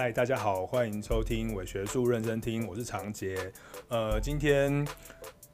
[0.00, 3.52] 嗨，大家好，欢迎收听伪学术认真听，我是常杰。
[3.88, 4.72] 呃，今天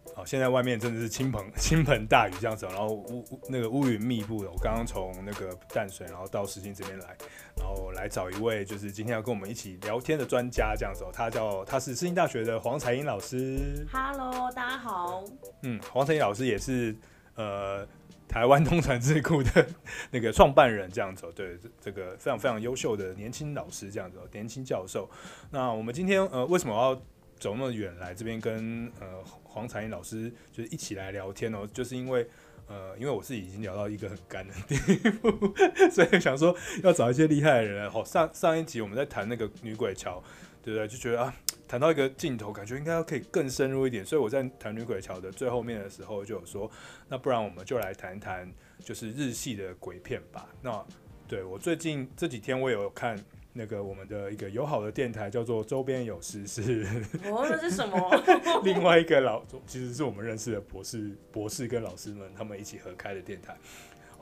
[0.09, 4.51] 啊、呃，现在外面真的是倾盆 倾盆大雨这样子，然后乌那个乌云密布的。
[4.51, 7.17] 我刚刚从那个淡水，然后到石井这边来，
[7.57, 11.07] 然后来找一位就是今天要跟我们一起聊天的专家这样子。
[11.11, 13.87] 他叫他是世新大学的黄彩英老师。
[13.91, 15.25] Hello，大家好。
[15.63, 16.95] 嗯，黄彩英老师也是
[17.37, 17.89] 呃。
[18.35, 19.65] 台湾通传智库的
[20.11, 25.09] 那个创办人这样子，对，这个非常非常优秀的年轻老师这样子，年轻教授。
[25.53, 27.01] 那我们今天呃为什么要
[27.39, 31.65] 走那么远来这边跟呃黄彩英老师就是一起来聊天哦？
[31.73, 32.29] 就是因为
[32.67, 34.77] 呃因为我自己已经聊到一个很干的地
[35.23, 35.55] 步，
[35.93, 37.89] 所以想说要找一些厉害的人。
[37.89, 40.21] 好，上上一集我们在谈那个女鬼桥。
[40.65, 40.89] 对不对？
[40.89, 41.35] 就觉得啊，
[41.75, 44.07] 谈到一个尽头，感觉应该要可以更深入一点。
[44.07, 46.71] 所以我在谈女鬼桥的最后面的时候，就有说，
[47.09, 50.49] 那不然我们就来谈一谈，就是日系的鬼片吧。
[50.63, 50.87] 那
[51.27, 53.19] 对我最近这几天，我有看
[53.53, 56.87] 那个我们的一个友好的电台，叫做周边有事是。
[57.25, 58.23] 哦， 那是什么？
[58.63, 63.53] 另外一个老，其实是我们认识的博士、博士跟老师们，他们一起合开的电台。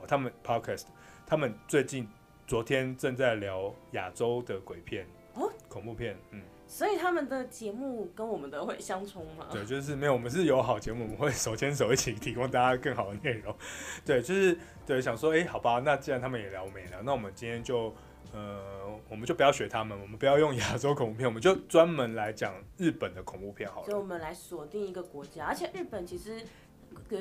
[0.01, 0.85] 哦，他们 podcast，
[1.23, 2.07] 他们最近
[2.47, 5.05] 昨天正在聊亚洲的鬼片。
[5.35, 6.41] 哦，恐怖片，嗯，
[6.73, 9.47] 所以他们的节目跟我们的会相冲吗？
[9.51, 13.55] 对，就是没有，我们是有好节目，我们会手牵手一起提供大家更好的内容。
[14.03, 17.93] 对，就是对，想说，哎、欸，好吧，那既然他们也聊，我们也聊，那我们今天就，
[18.31, 23.85] 呃，我们就不要学他们，我们不要用亚洲恐怖片，我们就专门来讲日本的恐怖片好了。
[23.85, 26.43] 所以我们来锁定一个国家，而且日本其实。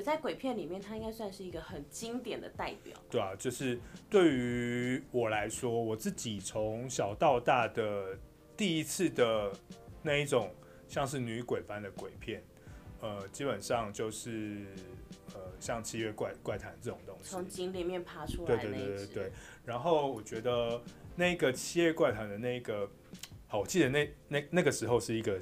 [0.05, 2.95] 在鬼片里面，它应该算是一个很经典的代表。
[3.11, 3.79] 对啊，就是
[4.11, 8.19] 对于我来说，我自己从小到大的
[8.63, 9.51] 第一次的
[10.03, 10.55] 那一种
[10.87, 12.41] 像是女鬼般的鬼片，
[13.01, 14.65] 呃，基本上就是
[15.35, 18.63] 呃，像《七月怪怪谈》这种东西，从井里面爬出来的。
[18.63, 19.33] 对对对对对。
[19.65, 20.81] 然后我觉得
[21.17, 22.89] 那个《七月怪谈》的那个，
[23.49, 25.41] 好，我记得那那那个时候是一个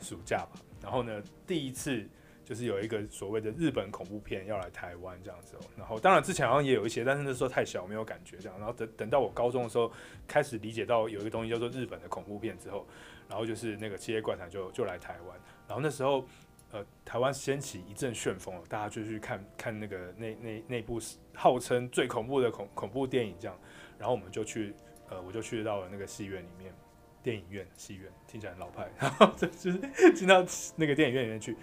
[0.00, 0.52] 暑假吧。
[0.80, 2.08] 然后呢，第一次。
[2.44, 9.90] 就是有一个所谓的日本恐怖片要来台湾这样子哦，然后当然之前好像也有一些，但是那时候太小没有感觉这样，然后等等到我高中的时候
[10.26, 12.86] 开始理解到有一个东西叫做日本的恐怖片之后，
[13.28, 15.38] 然后就是那个《七夜怪谈》就就来台湾，
[15.68, 16.26] 然后那时候
[16.72, 21.00] 呃台湾掀起一阵旋风，大家就去看看那个那那那部
[21.34, 23.56] 号称最恐怖的恐恐怖电影这样，
[23.98, 24.74] 然后我们就去
[25.08, 26.74] 呃我就去到了那个戏院里面，
[27.22, 30.44] 电影院戏院听起来很老派，然后就就是进到
[30.76, 31.56] 那个电影院里面去。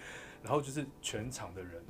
[0.43, 1.83] 然后就是全场的人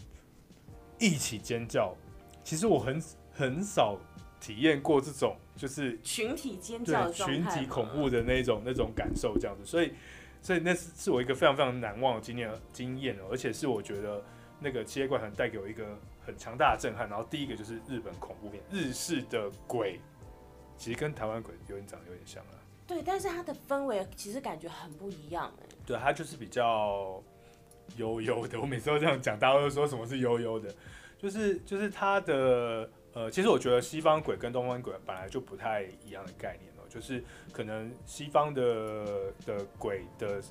[1.00, 1.96] 一起尖叫，
[2.44, 3.02] 其实我很
[3.32, 3.98] 很少
[4.40, 9.94] 体验过这种就是群体尖叫、群体恐怖的那种那种感受，这样子，所以
[10.42, 14.24] 所以那是是我一个非常非常难忘的经验经验，而且是我觉得
[14.60, 17.08] 那个《七夜怪谈》带给我一个很强大的震撼。
[17.08, 20.00] 然后第一个就是日本恐怖片，日式的鬼，
[20.78, 22.56] 其实跟台湾鬼有点长得有点像啊。
[22.88, 25.66] 对，但是它的氛围其实感觉很不一样哎。
[25.86, 27.24] 对，它就是比较。
[27.98, 30.74] 悠悠的，我每次都这样讲，大家都说什么是悠悠的，
[31.18, 40.42] 就是就是它的呃，其实我觉得西方鬼跟东方鬼本来就不太一样的概念哦，就是可能西方的的鬼的，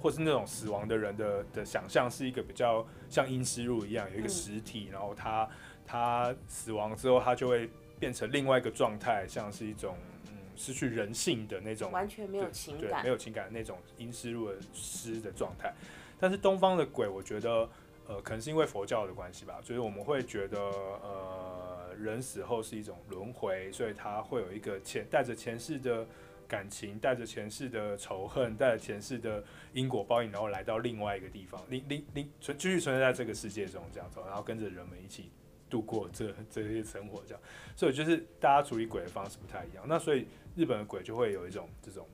[0.00, 5.48] 或是那种死亡的人的的想象是一个比较像阴尸入一样，有一个实体，然后他
[5.84, 9.96] 他死亡之后，他就会变成另外一个状态，像是一种
[10.28, 15.74] 嗯失去人性的那种，完全没有情感，对，没有情感的那种阴尸路的尸的状态。
[16.20, 17.68] 但是东方的鬼，我觉得，
[18.06, 26.06] 呃，可能是因为佛教的关系吧，就是我们会觉得，呃，人死后是一种轮回，所以他会有一个前带着前世的
[26.46, 29.42] 感情，带着前世的仇恨，带着前世的
[29.72, 35.30] 因果报应，然后来到另外一个地方，另另另存继续存在在这个世界中这样子，然后跟着人们一起
[35.70, 37.40] 度过这这些生活这样，
[37.74, 39.84] 所以就是大家处理鬼的方式不太一样。
[39.86, 40.26] 那所以
[40.56, 42.06] 日本的鬼就会有一种这种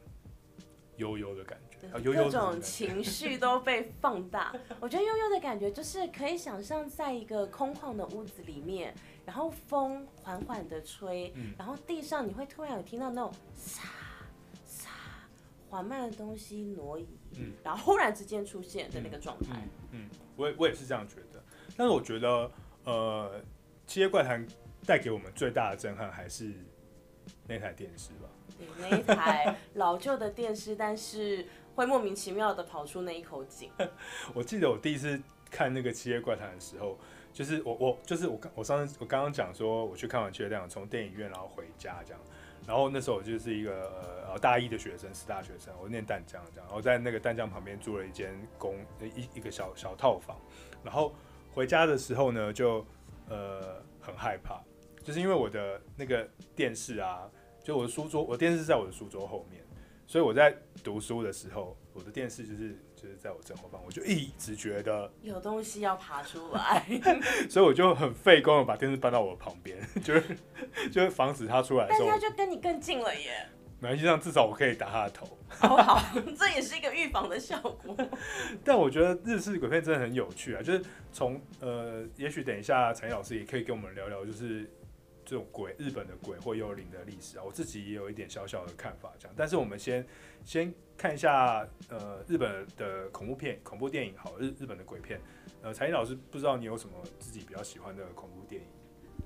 [0.97, 1.59] 悠悠的感
[1.93, 2.13] 觉。
[2.13, 8.94] 各种情绪都被放大，我觉得悠悠的感觉就是可以想象在一个空旷的屋子里面，
[9.25, 13.83] 然后风缓缓的吹，然后地上你会突然有听到那种沙
[14.65, 14.91] 沙
[15.69, 17.06] 缓慢的东西挪移，
[17.62, 19.61] 然后忽然之间出现的那个状态。
[19.93, 21.43] 嗯，嗯，我也我也是这样觉得，
[21.77, 22.50] 但是我觉得
[22.85, 23.41] 呃，
[23.87, 24.47] 《七夜怪谈》
[24.87, 26.53] 带给我们最大的震撼还是
[27.47, 28.29] 那台电视吧。
[28.56, 31.47] 对，那一台老旧的电视，但是。
[31.76, 33.70] 会莫名其妙的跑出那一口井。
[34.34, 35.20] 我记得我第一次
[35.50, 36.99] 看那个《七夜怪谈》的时候，
[37.32, 42.20] 就是我我就是我刚我上次我刚刚讲说我去看完《七夜怪谈》，从电影院然后回家这样，
[42.67, 50.37] 然后那时候我就是一个呃大一的学生，师大学生，我念淡江这样，然后在那个淡江旁边租了一间公一一个小小套房，
[50.82, 51.14] 然后
[51.52, 52.84] 回家的时候呢就
[53.29, 54.62] 呃很害怕，
[55.02, 57.31] 就是因为我的那个电视啊，
[57.62, 59.62] 就我的书桌，我电视在我的书桌后面。
[60.06, 66.87] 所以我在读书的时候，我的电视就是就是在我正后方，我就一直觉得有东西要爬出来，
[67.50, 70.37] 所以我就很费工的把电视搬到我旁边， 就是
[70.91, 72.08] 就是防止它出来的时候。
[72.08, 73.49] 但是它就跟你更近了耶。
[73.79, 75.26] 没关系，这样至少我可以打他的头。
[75.49, 76.03] 好好，
[76.38, 77.94] 这也是一个预防的效果。
[78.64, 80.82] 但我觉得日式鬼片真的很有趣啊，就是
[81.12, 84.67] 从呃，也许等一下陈老师也可以跟我们聊聊，就是
[85.26, 87.44] 这种鬼日本的鬼或幽灵的历史啊。
[87.44, 89.34] 我自己也有一点小小的看法，这样。
[89.37, 90.06] 但是我们先
[90.44, 95.20] 先看一下呃日本的恐怖片、恐怖电影，好，日日本的鬼片。
[95.62, 98.69] 呃，陈老师不知道你有什么自己比较喜欢的恐怖电影？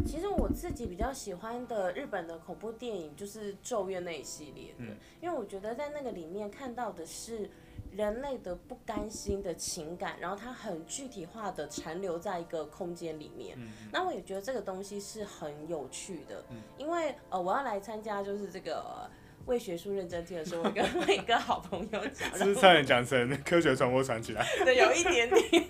[0.07, 7.51] 其实我自己比较喜欢的日本的恐怖电影就是《咒怨》那一系列的，嗯，因为我觉得在那个里面看到的是
[7.97, 13.57] 人类的不甘心的情感，然后它很具体化的残留在一个空间里面。
[13.59, 16.45] 嗯，那我也觉得这个东西是很有趣的，
[16.79, 19.11] 因为呃我要来参加就是这个。
[19.47, 24.47] 为学术认真听的时候，我跟 我一个好朋友讲，是差点讲成科学传播传起来。
[24.65, 25.67] 对，有一点点，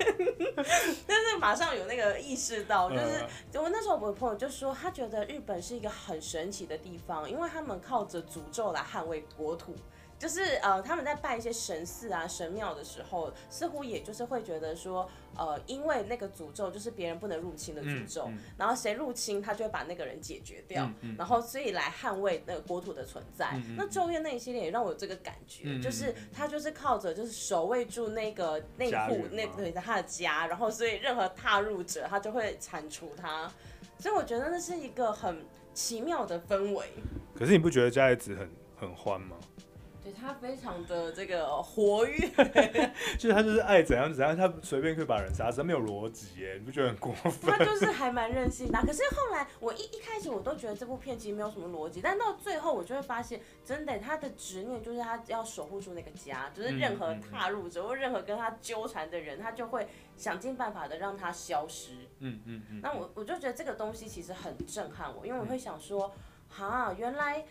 [1.06, 3.24] 但是马上有那个意识到，就是
[3.54, 9.74] 我那时候我的朋友就说，他觉得日本是一个很神奇的地方，因为他们靠着诅咒来捍卫国土。
[10.20, 23.48] 就是呃，他们在拜一些神寺啊、神庙的时候，似乎也就是会觉得说，呃，因为那个诅咒就是别人不能入侵的诅咒，嗯嗯、然后谁入侵，他就会把那个人解决掉，嗯嗯、然后所以来捍卫那个国土的存在。
[23.54, 33.50] 嗯嗯、那咒怨那一系列也让我有这个感觉，嗯、就是他就是靠着就是守卫住那个那户那对他的家，然后所以任何踏入者他就会铲除他，
[33.98, 36.92] 所以我觉得那是一个很奇妙的氛围。
[37.34, 39.38] 可是你不觉得加叶子很很欢吗？
[40.10, 42.28] 他非常的这个活跃，
[43.18, 47.32] 就是他就是爱怎样怎样，他随便可以把人杀死，他没有逻辑耶，你不觉得很过分？
[47.56, 48.80] 他就是还蛮任性的。
[48.82, 61.92] 可是后来我一一开始我都觉得这部片其实没有什么逻辑，但到最后我就会发现，真的他的执念就是他要守护住那个家，就是任何踏入者或任何跟他纠缠的人，他就会想尽办法的让他消失。
[62.18, 62.80] 嗯嗯嗯。
[62.82, 66.12] 那我我就觉得这个东西其实很震撼我，因为我会想说，
[66.48, 67.44] 哈，原来。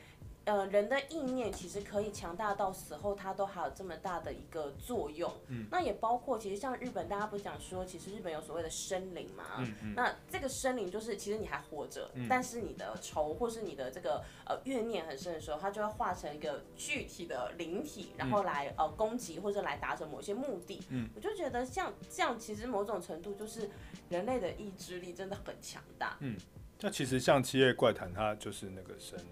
[0.50, 5.32] 呃，人的意念其实可以强大到死后，它都还有这么大的一个作用。
[5.48, 9.44] 嗯，那也包括其实像日本，大家不是讲说，其实日本有所谓的生灵嘛。
[9.60, 9.94] 嗯嗯。
[9.96, 20.82] 那这个生灵就是，其实你还活着，嗯、但是你的仇或是你的这个呃怨念很深的时候，它就会化成一个具体的灵体，然后来呃攻击或者来达成某些目的。
[20.90, 23.70] 嗯，我就觉得像这样，其实某种程度就是
[24.10, 26.18] 人类的意志力真的很强大。
[26.22, 26.36] 嗯，
[26.80, 29.28] 那其实像《七夜怪谈》，它就是那个生灵。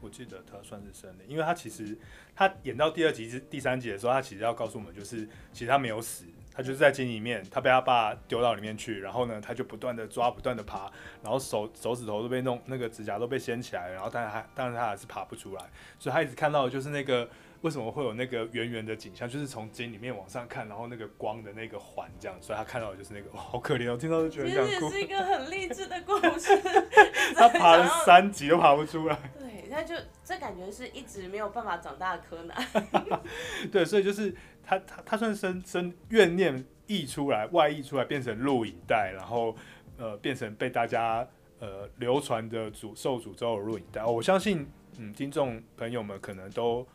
[0.00, 1.96] 我记得他算是生的，因为他其实
[2.34, 6.24] 他演到第二集、第三集的时候，他其实要告诉我们，就是其实他没有死，
[6.54, 10.90] 他就是在井里面，他被他爸丢到里面去，然后呢，他就不断的抓、不断的爬，
[11.22, 15.64] 然后手手指头都被弄，那个指甲都被掀起来，然后但是他但是他还是爬不出来，
[15.98, 17.28] 所以他一直看到的就是那个。
[17.62, 19.28] 为什么会有那个圆圆的景象？
[19.28, 24.88] 就是从井里面往上看，然后那个光的那个环这样，所以他看到的就是那个，哦、好可怜哦，听到就觉得想哭。
[24.88, 26.56] 其实是一个很励志的故事。
[27.34, 29.18] 他爬了 三级都爬不出来。
[29.36, 29.94] 对，他就
[30.24, 32.56] 这感觉是一直没有办法长大的柯南。
[33.70, 39.54] 对，所以就是他他他算生生怨念溢出来，外溢出来变成录影带，然后
[39.96, 41.28] 呃变成被大家
[41.58, 44.04] 呃流传的诅受诅咒的录影带。
[44.04, 44.66] 我相信
[44.98, 46.86] 嗯听众朋友们可能都。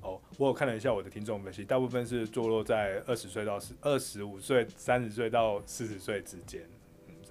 [0.00, 6.62] 哦，我有看了一下我的听众分析，大部分是坐落在二十岁到四二十五岁、三十岁到四十岁之间。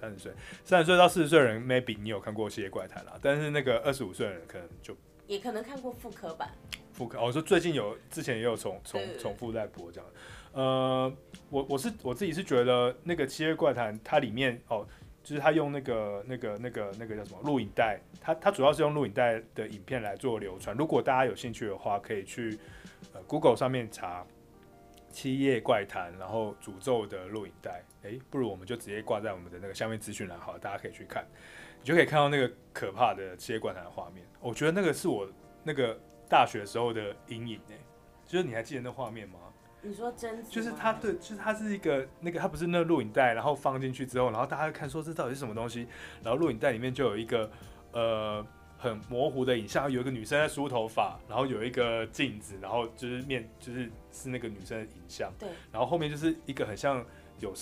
[0.00, 0.32] 三十岁、
[0.64, 6.50] 三十岁到四十岁的人，maybe 你有看过《七夜怪谈》啦，但是那个二十五岁的人可能就也可能看过复刻版。
[6.92, 10.10] 复刻，我、哦、说最近有，之前也有重重重复在播这样。
[10.52, 11.12] 呃，
[11.50, 14.86] 我我是我自己是觉得那个《七夜怪谈》它里面哦。
[15.20, 20.74] 就是他用那个、那个、那个、那个叫什么录影带，他他主要是用录影带的影片来做流传。
[20.74, 22.58] 如果大家有兴趣的话，可以去
[23.12, 24.22] 呃 Google 上面查
[25.10, 27.82] 《七夜怪谈》，然后诅咒的录影带。
[28.02, 31.26] 诶、欸，不如我们就直接挂在我们的那个下面资讯栏，好，大家可以去看，
[31.80, 34.24] 你就可以看到那个可怕的《七夜怪谈》的画面。
[34.40, 35.28] 我觉得那个是我
[35.64, 35.98] 那个
[36.28, 37.78] 大学时候的阴影诶，
[38.26, 39.38] 就是你还记得那画面吗？
[39.80, 45.86] 你说真就是它对，就是它是一个那个，它不是那个录影带，然后放进去之后，然后大家看说这到底是什么东西，
[46.22, 47.50] 然后录影带里面就有一个
[47.92, 48.44] 呃
[48.78, 57.04] 很模糊的影像，有一个女生在梳头发，然后有一个镜子，然后就是面就是是那个女生的影像，对，然后后面就是一个很像
[57.40, 57.52] 有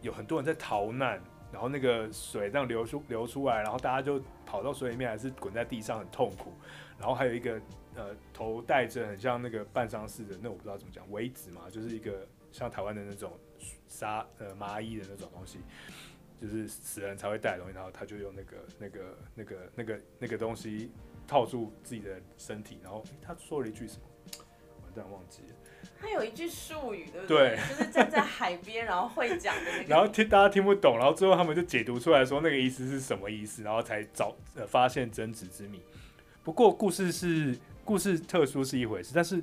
[0.00, 6.52] 有很多人在逃难，然后那个水这样流出流出来，然后大家就跑到水里面，还是滚在地上很痛苦，
[6.98, 7.60] 然后还有一个。
[7.94, 13.38] 呃，头戴着很像那个半丧事的，那我不知道怎么讲，围子嘛，就是一个像台湾的那种
[13.86, 15.58] 纱呃麻衣的那种东西，
[16.40, 20.90] 就是死人才会带的东西，然后他就用那个那个那个那个那个东西
[21.26, 24.02] 套住自己的身体，然后他说了一句什么？
[24.94, 25.54] 但忘记了。
[25.98, 27.56] 他有一句术语，对不对？
[27.56, 29.84] 对，就是站在海边，然后会讲的那个。
[29.88, 35.80] 然后听大家听不懂，然后最后他们就解读出来说那个意思是什么意思，然后才找呃发现真实之谜。
[36.44, 39.42] 不过故事是故事特殊是一回事，但是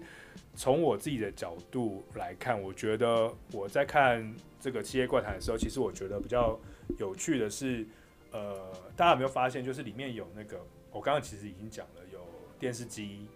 [0.53, 6.59] 从我自己的角度来看，我觉得我在看这个《七夜怪谈》的时候，其实我觉得比较
[6.97, 7.85] 有趣的是，
[8.31, 12.19] 呃，大家有没有发现，就是里面有那个我刚刚其实已经讲了，有
[12.59, 13.27] 电视机，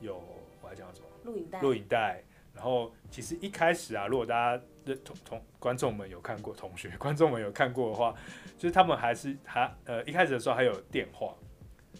[0.00, 0.22] 有
[0.60, 1.06] 我还讲什么？
[1.24, 1.60] 录影带。
[1.60, 2.22] 录影带。
[2.54, 8.14] 然后其实一开始啊，如果大家的同同观众们有看过，同学观众们有看过的话，
[8.58, 11.34] 就是他们还是还呃一开始的时候还有电话，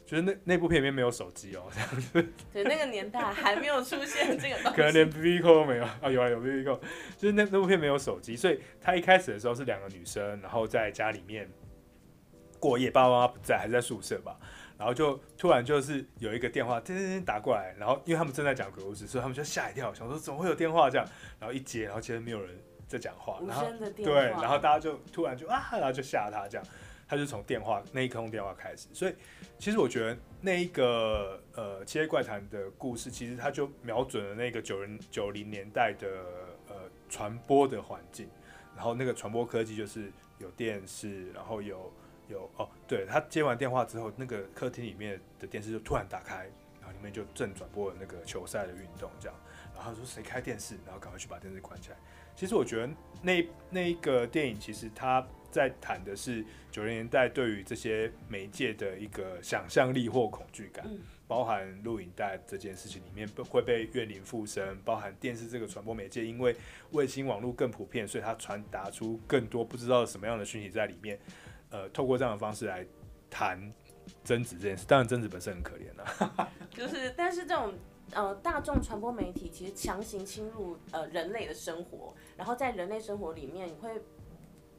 [0.05, 2.33] 就是那那部片里面没有手机哦，这样子。
[2.53, 4.77] 对，那个年代还没有出现这个东西。
[4.77, 6.79] 可能连 BB Call 都没有啊，有啊有 BB Call，
[7.17, 11.49] 就是那那部片没有手机，所以他一开始的时候是两个女生，然后在家里面
[12.59, 14.37] 过夜，爸爸妈妈不在，还是在宿舍吧。
[14.79, 21.07] 然后就突然就是有一个电话，叮叮叮打过来，然后因为他们正在讲鬼故事，所以他们就吓一跳，想说怎么会有电话这样，
[21.39, 23.65] 然后一接，然后其实没有人在讲话，然后
[23.97, 26.67] 对，然后大家就突然就啊，然后就吓他这样，
[27.13, 29.15] 他就从电话那一通电话开始，所以
[29.59, 36.09] 其实我觉得那一个呃《七夜怪谈》的故事，其实他就瞄准了那个九零九零年代的
[36.69, 36.75] 呃
[37.11, 38.27] 传播的环境，
[38.75, 41.93] 然后那个传播科技就是有电视，然后有。
[42.29, 46.49] 有哦，对，他接完电话之后，那个客厅里面的电视就突然打开，
[46.81, 49.37] 然后里面就正转播了那个球赛的运动，这样，
[49.75, 51.97] 然后说谁开电视，然后赶快去把电视关起来。
[52.35, 52.89] 其实我觉得
[53.21, 60.85] 那那一个电影，其实他在谈的是九零年代对于这些媒介的一个想象力或恐惧感，
[61.29, 66.57] 包含录影带这件事情里面会被怨灵附身，包含电视这个传播媒介，因为
[66.91, 71.19] 卫星网络更普遍，所以它传达出更多不知道什么样的讯息在里面。
[71.71, 72.85] 呃，透过这样的方式来
[73.31, 73.73] 谈
[74.25, 76.51] 贞子这件事，当然贞子本身很可怜啊。
[76.71, 77.73] 就是，但是这种
[78.13, 83.91] 呃大众传播媒体其实强行侵入呃人类的生活，然后在人类生活里面，你会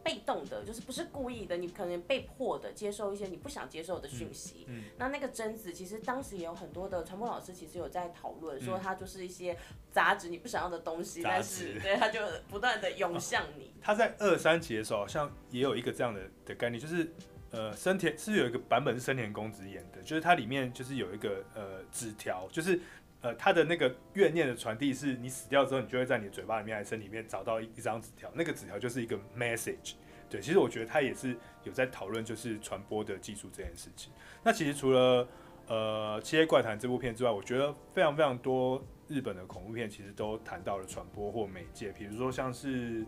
[0.04, 4.66] 被动的，就是不是故意的，你可能被迫的接受一些你不想接受的讯息。
[4.68, 4.80] 嗯。
[4.80, 9.58] 嗯，那那个贞子，其实当时也有很多的传播老师，其实有在讨论说，它就是一些
[9.92, 12.20] 杂质，你不想要的东西，但是对它就
[12.50, 13.74] 不断的涌向你。
[13.82, 17.12] 他、哦、在二三集的时候，好像也有一个这样的的概念，就是
[17.52, 22.80] 呃，生田是，是有一个版本是生田公子演的，就是它里面就是有一个呃纸条，就是
[23.24, 29.96] 呃他的那个怨念的传递，是你死掉之后，你就会在你嘴巴里面、还是里面找到一一张纸条，那个纸条就是一个 message。
[30.30, 34.14] 对，其实我觉得他也是有在讨论就是传播的技术这件事情。
[34.44, 35.28] 那其实除了
[35.68, 43.04] 呃《七夜怪谈》这部片之外，我觉得非常非常多日本的恐怖片其实都谈到了传播或媒介，比如说像是。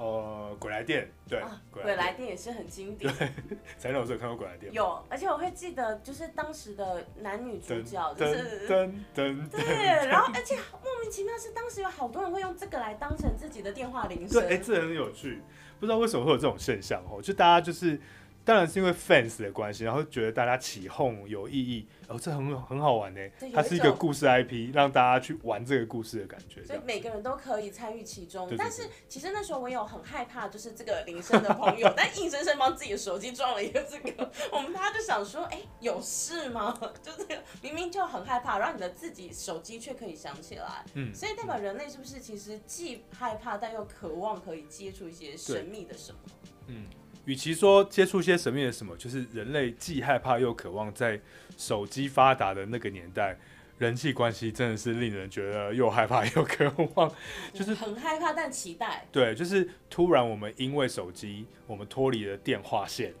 [0.00, 3.14] 呃，鬼来电，对，啊、鬼来电也是很经典。
[3.14, 3.28] 对，
[3.76, 4.72] 才老师有看过鬼来电？
[4.72, 14.40] 有，而且我会记得，就是当时的男女主角，就是噔噔，对，然后而且莫名其妙是当时有好多人会用这个来当成自己的电话铃声。
[14.40, 15.42] 对，哎、欸，这很有趣，
[15.78, 18.00] 不知道为什么会有这种现象哦，就大家就是。
[18.50, 23.20] 当然是因为 fans 的关系，然后觉得大家起哄有意义，然哦，这很很好玩呢。
[23.54, 26.64] 它是一个故事 IP，让大家去玩这个故事的感觉。
[26.64, 28.52] 所以每个人都可以参与其中。
[28.58, 36.76] 但是其实那时候我有很害怕，就是这个铃声的朋友， 但硬生生帮自己的手机装了一个这个， 我们大家就想说，哎、欸，有事吗？
[37.00, 40.84] 就这个明明就很害怕，然后你的自己手机却可以响起来。
[40.94, 41.14] 嗯。
[41.14, 46.18] 所以代表人类是不是其实既害怕，但又渴望可以接触一些神秘的什么？
[46.66, 46.86] 嗯。
[47.30, 50.92] 与其说接触些神秘的什么，就是人类既害怕又渴望。
[50.92, 51.20] 在
[51.56, 53.38] 手机发达的那个年代，
[53.78, 57.08] 人际关系真的是令人觉得又害怕又渴望，
[57.52, 59.06] 就是很害怕但期待。
[59.12, 63.14] 对，就是突然我们因为手机，我们脱离了电话线，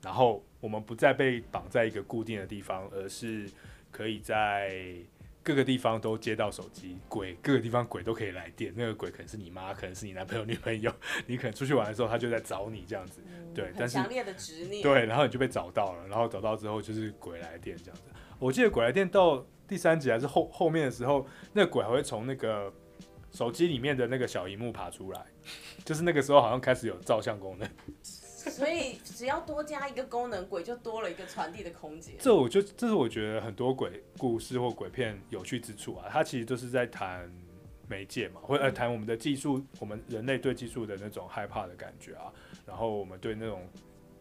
[0.00, 3.50] 然后我们不再被绑在一个固定的地方，而是
[3.90, 4.94] 可以在。
[5.42, 8.72] 各个地方都接到手机，鬼各个地方鬼都可以来电。
[8.76, 10.92] 那个鬼可能是你妈，可能是你男朋友、女朋友。
[11.26, 13.22] 你可能出去玩的时候，他就在找你这样子。
[13.26, 14.82] 嗯、对，但是强烈的执念。
[14.82, 18.02] 对，然后你就被找到了，然后找到之后就是鬼来电这样子。
[18.38, 22.72] 我记得鬼来电到第三集还是后后面的时候，那个鬼还会从那个
[23.30, 25.26] 手机里面的那个小荧幕爬出来，
[25.84, 27.68] 就是那个时候好像开始有照相功能。
[28.48, 32.14] 所以只要多加一个功能，鬼就多了一个传递的空间。
[32.18, 37.30] 这我就这是我觉得很多鬼故事或鬼片有趣之处啊，它其实就是在谈
[37.88, 42.32] 媒介嘛，或者谈我们的技术，我们人类对技术的那种害怕的感觉啊，
[42.64, 43.68] 然后我们对那种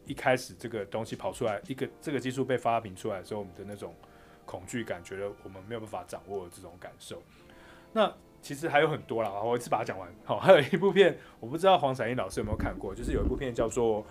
[0.05, 3.93] 一开始这个东西跑出来，一个这个技术被发明出来的时候，我们的那种
[4.45, 7.21] 恐惧感，觉得我们没有办法掌握这种感受。
[7.93, 8.11] 那
[8.41, 10.09] 其实还有很多啦，我一次把它讲完。
[10.23, 14.05] 好，还有一部片，我不知道黄闪一老师有没有看过，就是有一部片叫做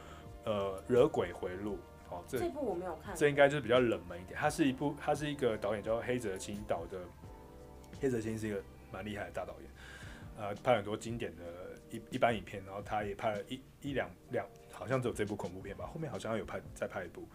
[0.45, 1.75] 呃《惹鬼回路》。
[2.11, 3.15] 哦，这这部我没有看。
[3.17, 4.39] 这应该就是比较冷门一点。
[4.39, 6.99] 它是一部，它是一个导演叫黑泽清导的。
[8.01, 9.71] 黑泽清是一个蛮厉害的大导演，
[10.39, 11.43] 呃，拍很多经典的
[11.91, 17.27] 一一般影片，然后他也拍了一一两两，好像只有这部恐怖片吧，后面好像有拍再拍一部。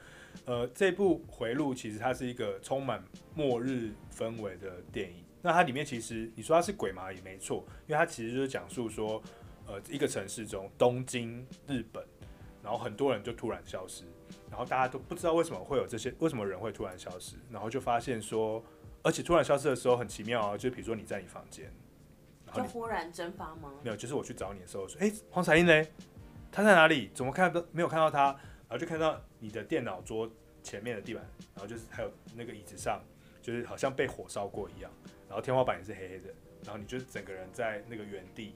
[0.46, 3.04] 呃，这部《回路》其实它是一个充满
[3.36, 5.24] 末日氛围的电影。
[5.44, 9.22] 那它里面其实你说它是鬼嘛也没错，因为它其实就是讲述说，
[9.68, 12.04] 呃，一个城市中，东京、日本，
[12.64, 14.06] 然后很多人就突然消失，
[14.50, 18.64] 然后大家都不知道为什么会有这些，为什么人会突然消失，然后就发现说，
[19.04, 21.72] 而且突然消失的时候很奇妙啊，就比如说你在你房间，
[22.56, 23.72] 就忽然蒸发吗？
[23.84, 25.86] 没有，就是我去找你的时候说，哎，黄彩英呢？
[26.52, 27.12] 他在哪里？
[27.14, 28.36] 怎么看都没有看到他。
[28.70, 30.28] 然后就看到你的电脑桌
[30.64, 31.24] 前面的地板，
[31.54, 33.00] 然后就是还有那个椅子上，
[33.40, 34.92] 就是好像被火烧过一样，
[35.34, 36.30] 然后天花板也是黑黑的，
[36.64, 38.56] 然后你就是整个人在那个原地，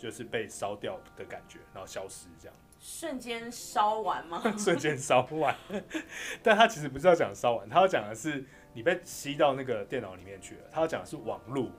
[0.00, 2.56] 就是被烧掉的感觉，然后消失这样。
[2.80, 4.42] 瞬间烧完吗？
[4.58, 5.56] 瞬间烧完，
[6.42, 8.44] 但他其实不是要讲烧完，他要讲的是
[8.74, 11.70] 你被吸到那个电脑里面去了，他要讲的是网路，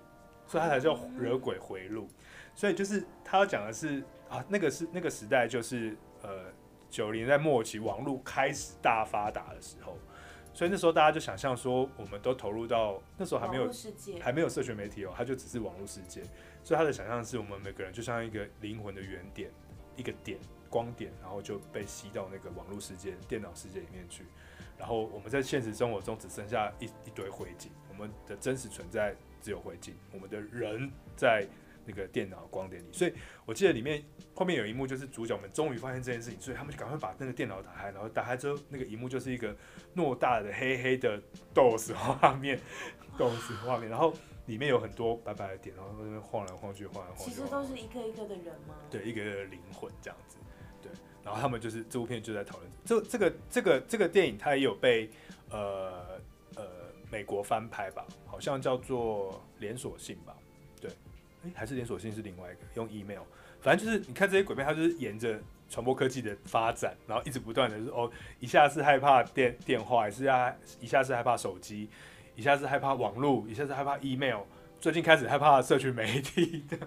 [0.48, 2.08] 所以他才叫惹鬼回路，
[2.56, 6.46] 所以就是他要讲的是啊，那个是那个时代就是呃。
[6.94, 9.98] 九零在末期，网路开始大发达的时候，
[10.54, 13.70] 所以那时候大家就想象说，我们都投入到那时候还没有
[14.22, 16.22] 还没有社群媒体哦，它就只是网络世界，
[16.64, 19.50] 所以他的想象是我们每个人就像一个灵魂的原点，
[19.96, 20.38] 一个点
[20.70, 24.26] 光点，然后就被吸到那个网络世界、电脑世界里面去，
[24.78, 31.48] 然后我们在现实生活中只剩下一一堆灰烬，我们的真实存在只有灰烬，我们的人在。
[31.86, 33.14] 那个电脑光点里，所以
[33.46, 39.56] 我记得里面后面有一幕，就是主角们终于发现这件事情，所以他们就赶快把那个电脑打开，然后打开之后，那个萤幕就是一个
[39.96, 41.22] 偌大的黑黑的
[41.54, 42.60] DOS 画面
[43.18, 44.14] ，DOS 画面，然后
[44.46, 47.32] 里面有很多白白的点，然后在那边晃来晃去，晃来晃去。
[47.32, 48.76] 其实都是一个一个的人吗？
[48.90, 50.38] 对，一个个灵魂这样子。
[50.82, 50.92] 对，
[51.24, 55.10] 然后他们就是这部片就在讨论这这个这个这个电影，它也有被
[55.50, 56.20] 呃
[56.56, 56.66] 呃
[57.10, 60.36] 美国翻拍吧，好像叫做连锁性吧。
[61.44, 63.22] 哎，还是连锁性是另外一个用 email，
[63.62, 71.90] 反正就是你看这些鬼片，它就是沿着传播科技的发展，然后一直不断的是哦，一下是害怕电电话，是啊，一下是害怕手机，
[72.36, 74.44] 一下是害怕网络，一下是害怕 email，
[74.80, 76.78] 最近开始害怕社群媒体的。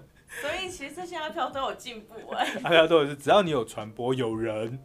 [0.41, 2.47] 所以其实这些阿飘都有进步哎。
[2.63, 4.77] 阿飘都有是，只要你有传播，有人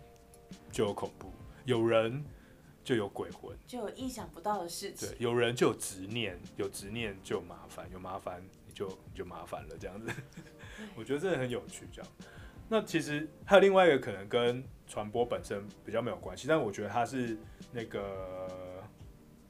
[0.70, 1.32] 就有恐怖，
[1.64, 2.24] 有人
[2.84, 5.08] 就有鬼魂，就有意想不到的事情。
[5.08, 8.42] 对，有人就有执念，有执念就有麻烦，有麻烦。
[8.74, 10.10] 就就麻烦了，这样子，
[10.96, 11.86] 我觉得这很有趣。
[11.92, 12.10] 这样，
[12.68, 17.36] 那其实还有另外一个可能跟传播本身比较没有关系，但我觉得它是
[17.72, 18.48] 那个，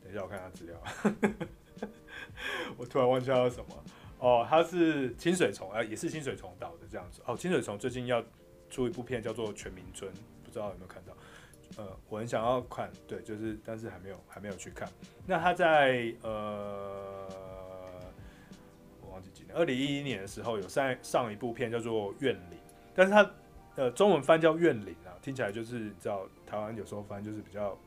[0.02, 0.82] 等一下我看下资料，
[2.76, 3.84] 我突然忘记叫什么
[4.18, 7.36] 哦，它是清水虫啊，也是清水虫导的这样子哦。
[7.36, 8.24] 清水虫最近要
[8.70, 10.10] 出一部片叫做《全民村》，
[10.44, 11.12] 不知道有没有看到？
[11.78, 14.88] 呃，我很想要看，对，就是但是还没有还没有去看。
[15.26, 17.51] 那他在呃。
[19.54, 22.58] 二零一一年的时候有上上一部片叫做《怨灵》，
[22.94, 23.30] 但是它
[23.76, 27.78] 呃中文翻叫《怨灵》啊，听起来就是你知道台湾有时候翻就是比较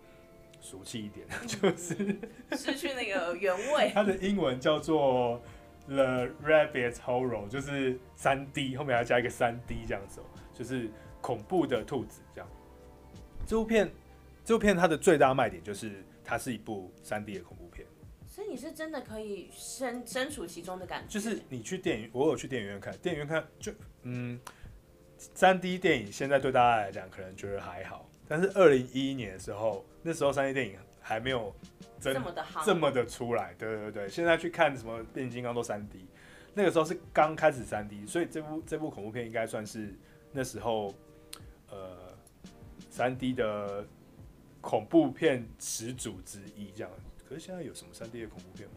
[0.61, 1.95] 俗气一点， 就是
[2.57, 3.91] 失去那个原味。
[3.95, 5.41] 它的英文叫做
[5.93, 10.21] 《The Rabbit Horror》，就是三 D 后面还加一个三 D 这样子，
[10.53, 10.89] 就是
[11.21, 12.49] 恐怖的兔子这样。
[13.45, 13.91] 这部片
[14.43, 17.64] 这部片它的最大卖点就是它是一部三 D 的恐怖
[18.45, 23.71] 以你是真的可以身身处其中的感觉，就是你去电影，我有去电影院看，电影院看就
[24.03, 24.39] 嗯，
[25.17, 31.53] 三 D 电影现在对大家来讲可能觉得还好，但是二零一一年的时候，那时候三 D 电影还没有
[31.99, 36.07] 真这么的好，这么的出来，对对对，现在去看什么变形金刚都三 D，
[36.53, 39.93] 那个时候是刚开始三 D，所以这部这部恐怖片应该算是
[40.31, 40.93] 那时候
[41.69, 42.15] 呃
[42.89, 43.85] 三 D 的
[44.61, 46.91] 恐怖片始祖之一这样。
[47.27, 48.75] 可是现在有什么三 D 的恐怖片吗？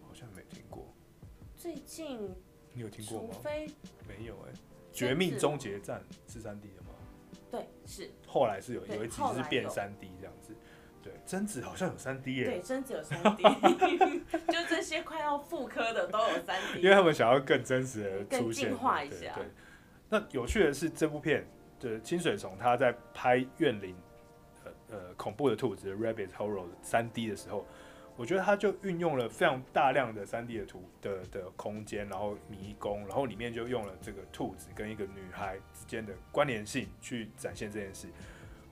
[0.00, 0.94] 好像没听过。
[1.54, 2.34] 最近
[2.72, 3.28] 你有听过吗？
[3.34, 3.66] 除非
[4.08, 4.54] 没有哎、欸，
[4.92, 6.88] 《绝命终结战》是三 D 的吗？
[7.50, 8.10] 对，是。
[8.26, 10.54] 后来是有有一集是变三 D 这样子。
[11.02, 12.44] 对，贞子好像有三 D 耶。
[12.44, 13.42] 对，贞子有三 D，
[14.48, 16.80] 就这些快要复刻的都有三 D。
[16.80, 19.34] 因为他们想要更真实的出现，进化一下。
[19.34, 19.50] 对，对。
[20.08, 21.46] 那有趣的是，这部片
[21.78, 23.94] 的清水虫他在拍《怨灵》。
[24.88, 27.66] 呃，恐怖的兔子 Rabbit Horror 三 D 的时候，
[28.16, 38.06] 我觉得它就运用了非常大量的三 D 的图的的空间，然后迷宫，然后里面就用了这个兔子跟一个女孩之间的关联性去展现这件事。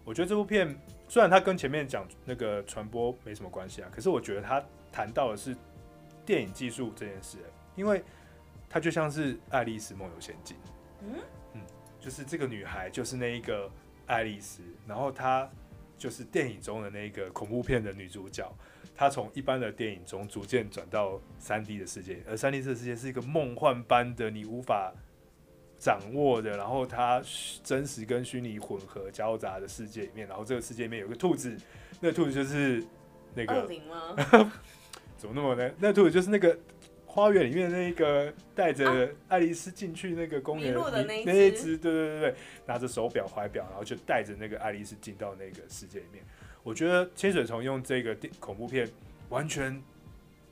[0.05, 5.57] 我觉得这部片虽然它跟前面讲那个传播没什么关系啊，可是我觉得它谈到的是
[6.25, 7.39] 电影技术这件事，
[7.75, 8.05] 因为
[8.69, 10.57] 它就像是《爱丽丝梦游仙境》，
[11.01, 11.15] 嗯
[11.55, 11.61] 嗯，
[11.99, 13.69] 就是这个女孩就是那一个
[14.07, 15.51] 爱丽丝，然后她。
[16.05, 18.47] 就是电影中的那个恐怖片的女主角，
[18.95, 24.93] 她从一般的电影中逐渐转到三 D 的世界，而三 D 这个世界是一个梦幻般的，你无法
[25.79, 27.23] 掌握的，然后它
[27.63, 31.57] 真实跟虚拟混合交杂的世界里面，然后这个世界里面有个兔子，
[32.03, 32.85] 那个兔子就是
[33.35, 33.67] 那个
[35.17, 35.73] 怎么那么呢？
[35.79, 36.55] 那个兔子就是那个
[37.15, 42.35] 花园里面那个带着爱丽丝进去那个公园的那一只，对对对对，
[42.67, 46.25] 拿着手表怀表，然后就带着那个爱丽丝进到那个世界里面。
[46.65, 48.91] 我觉得千水虫用这个电恐怖片，
[49.29, 49.81] 完全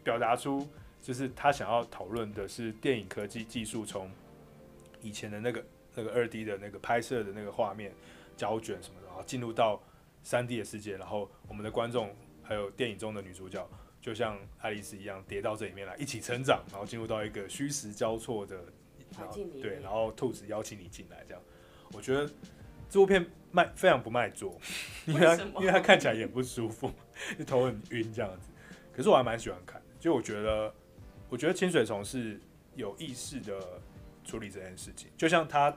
[0.04, 0.68] 表达出
[1.00, 4.08] 就是他想要讨论的是电影科技技术从
[5.00, 5.64] 以前的那个
[5.96, 7.92] 那个二 D 的那个拍摄的那个画面
[8.36, 9.82] 胶卷什么的，然后进入到
[10.22, 13.68] 三 D 的世界，然后我们的观众还有电影中的女主角，
[14.02, 18.62] 就像爱丽丝一样跌到这里面来一起成长，然后进入到一个虚实交错的
[19.16, 21.42] 环境里，对，然后兔子邀请你进来，这样，
[21.94, 22.26] 我觉得
[22.90, 23.24] 这部片。
[23.54, 24.58] 卖非常不卖座，
[25.04, 26.90] 因为他因为他看起来也不舒服，
[27.38, 28.48] 就头很晕这样子。
[28.96, 30.74] 可是我还蛮喜欢看，就我觉得，
[31.28, 32.40] 我觉得清水虫是
[32.76, 33.60] 有意识的
[34.24, 35.10] 处理这件事情。
[35.18, 35.76] 就像他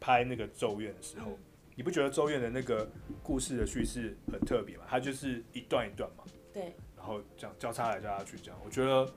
[0.00, 1.38] 拍那个咒怨的时候，
[1.74, 2.90] 你不觉得咒怨的那个
[3.22, 4.84] 故事的叙事很特别吗？
[4.88, 9.12] 它就是一段一段嘛，对，然后这样交叉来交叉去，这样我觉得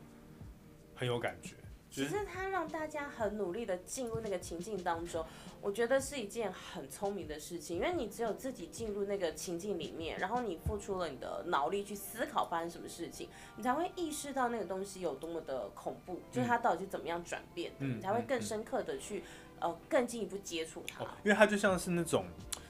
[0.96, 1.54] 很有感觉。
[1.92, 5.24] 其实他让大家很努力的进入那个情境当中，
[5.62, 19.24] 我觉得是一件很聪明的事情，因为你只有自己进入那个情境里面，然后你付出了你的脑力去思考发生什么事情，你才会意识到那个东西有多么的恐怖，就是它到底是怎么样转变的，你才会更深刻的去
[19.60, 21.04] 呃更进一步接触它。
[21.24, 22.26] 因为它就像是那种，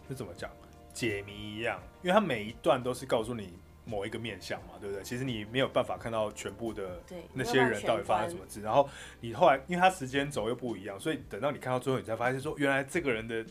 [0.10, 0.52] 那怎么讲，
[0.94, 3.58] 解谜一样，因为它每一段都是告诉你。
[3.86, 5.04] 某一个面相嘛，对不对？
[5.04, 7.02] 其实你没有办法看到全部的
[7.34, 8.62] 那些人到底发生什么事。
[8.62, 8.90] 然后
[9.22, 13.46] 你后来，因为他时间轴又不一样，所以等到你看到最后，你才发现说，原来这个人的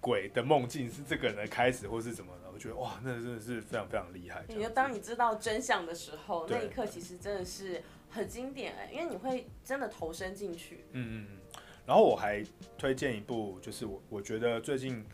[0.00, 2.50] 鬼的梦境是这个人的开始，或是怎么的。
[2.52, 4.44] 我觉得哇，那真的是非常非常厉害。
[4.46, 10.84] 你就当你知道真相的时候，那一刻其实真的是很经典哎，因为你会真的投身进去。
[10.92, 11.60] 嗯嗯嗯。
[11.84, 12.44] 然后我还
[12.78, 15.04] 推荐一部，就是我我觉得最近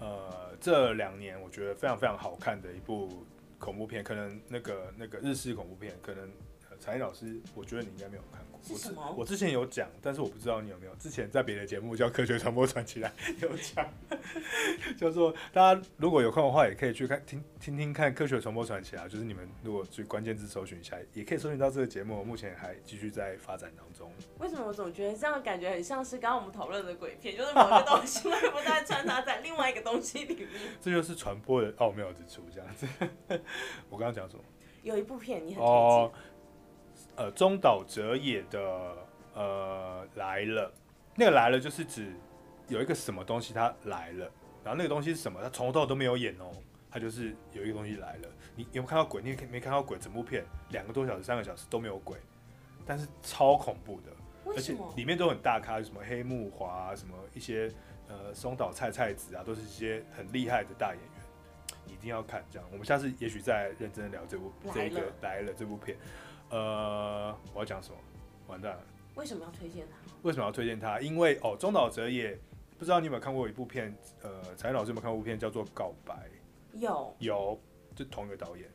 [0.00, 3.24] 呃这两年我觉得非常非常好看的一部。
[3.58, 6.30] 恐怖片可能那个那个日式恐怖片，可能
[6.78, 8.43] 才艺老师，我觉得你应该没有看。
[8.64, 9.02] 是什么？
[9.10, 10.94] 我，我之前有讲，但是我不知道你有没有。
[10.96, 13.86] 之前在别的节目叫《科学传播传奇》来有讲，
[14.96, 19.06] 叫做大家如果有空的话，也可以去看听听听看《科学传播传奇》啊。
[19.06, 22.24] 就是你们如果去关键字搜寻一下，也可以搜寻到这个节目。
[22.24, 24.10] 目前还继续在发展当中。
[24.38, 30.48] 为什么我总觉得这样感觉很像是刚刚我们讨论的鬼片，就是某一个东西会不断穿插在另外一个东西里面。
[30.80, 32.86] 这就是传播的奥妙之处，这样子。
[33.90, 34.42] 我刚刚讲什么？
[34.82, 36.10] 有一部片你很推荐。
[37.16, 38.60] 呃，中岛哲也的
[39.34, 40.72] 呃来了，
[41.14, 42.12] 那个来了就是指
[42.68, 44.30] 有一个什么东西它来了，
[44.64, 45.40] 然后那个东西是什么？
[45.42, 46.50] 它从头到尾都没有演哦，
[46.90, 48.28] 它就是有一个东西来了。
[48.56, 49.22] 你有没有看到鬼？
[49.22, 49.98] 你也没看到鬼？
[49.98, 52.18] 整部片两个多小时、三个小时都没有鬼，
[52.86, 54.10] 但是超恐怖的，
[54.52, 57.70] 而且里面都很大咖，什么黑木华啊，什么一些
[58.08, 62.44] 呃松岛菜菜子啊，都是一些很厉害的大演员，一定要看。
[62.50, 65.96] 这样，我们下次也许再认真的聊这部这一个来了这部片。
[66.54, 67.96] 呃，我要讲什么？
[68.46, 68.80] 完蛋了！
[69.16, 69.96] 为什么要推荐他？
[70.22, 71.00] 为什么要推荐他？
[71.00, 72.38] 因为哦，中岛哲也
[72.78, 76.14] 不知道你有没有看过一部片，呃，采妮老师有没有看过一部片叫做《告白》？
[76.78, 77.60] 有有，
[77.96, 78.68] 就同一个导演，《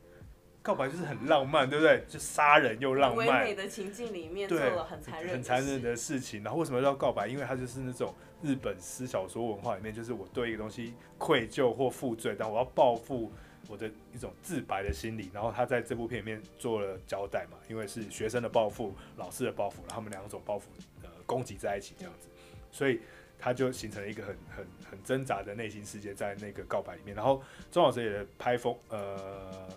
[0.61, 2.03] 告白》就是很浪漫，对不对？
[2.09, 6.43] 就杀人又浪漫，唯美的情境里面做了很残忍、很残忍的事情。
[6.43, 7.27] 然后为什么要告白？
[7.27, 13.31] 因为他就是那种日本私小说文化里面，就是我对一个东西愧疚或负罪，但我要报复。
[13.69, 20.69] 我的一种自白的心理，然后他在这部片里面做了交代嘛，因为是学生的报复，老师的报复，然后他们两种报复
[21.03, 22.27] 呃攻击在一起这样子，
[22.71, 22.99] 所以
[23.37, 29.69] 他就形成了一个很很很挣扎的内心世界在那个告白里面，然后钟老师也拍风呃